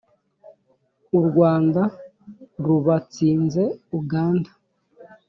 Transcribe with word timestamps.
u 1.17 1.19
rwanda 1.27 1.81
ruba 2.65 2.95
tsinze 3.11 3.63
uganda 3.99 4.51